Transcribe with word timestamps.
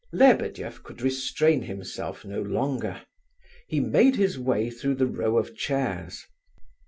Lebedeff 0.11 0.81
could 0.81 0.99
restrain 1.03 1.61
himself 1.61 2.25
no 2.25 2.41
longer; 2.41 3.03
he 3.67 3.79
made 3.79 4.15
his 4.15 4.39
way 4.39 4.71
through 4.71 4.95
the 4.95 5.05
row 5.05 5.37
of 5.37 5.55
chairs. 5.55 6.25